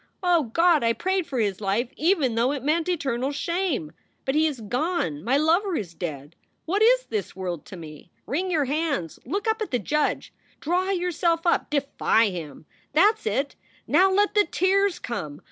[0.23, 0.83] O God!
[0.83, 3.91] I prayed for his life even though it meant eternal shame!
[4.25, 5.23] But he is gone!
[5.23, 6.35] My lover is dead!
[6.65, 8.09] What is this world to me!
[8.25, 9.19] Wring your hands!
[9.25, 10.33] Look up at the judge!
[10.59, 11.69] Draw yourself up!
[11.69, 12.65] Defy him!
[12.93, 13.55] That s it!
[13.85, 15.39] Now let the tears come!